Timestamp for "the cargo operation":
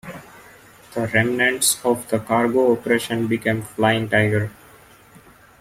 2.09-3.27